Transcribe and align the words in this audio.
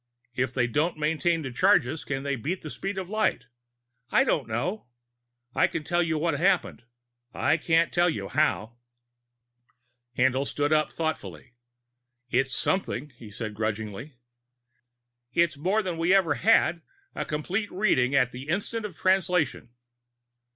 If 0.33 0.51
they 0.55 0.65
don't 0.65 0.97
maintain 0.97 1.43
the 1.43 1.51
charges, 1.51 2.03
can 2.03 2.23
they 2.23 2.35
beat 2.35 2.63
the 2.63 2.71
speed 2.71 2.97
of 2.97 3.07
light? 3.07 3.45
I 4.09 4.23
don't 4.23 4.47
know. 4.47 4.87
I 5.53 5.67
can 5.67 5.83
tell 5.83 6.01
you 6.01 6.17
what 6.17 6.33
happened. 6.39 6.85
I 7.35 7.57
can't 7.57 7.93
tell 7.93 8.09
you 8.09 8.27
how." 8.27 8.77
Haendl 10.17 10.47
stood 10.47 10.73
up 10.73 10.91
thoughtfully. 10.91 11.53
"It's 12.31 12.55
something," 12.55 13.11
he 13.11 13.29
said 13.29 13.53
grudgingly. 13.53 14.15
"It's 15.33 15.55
more 15.55 15.83
than 15.83 15.99
we've 15.99 16.13
ever 16.13 16.33
had 16.33 16.81
a 17.13 17.23
complete 17.23 17.71
reading 17.71 18.15
at 18.15 18.31
the 18.31 18.49
instant 18.49 18.87
of 18.87 18.95
Translation!" 18.97 19.69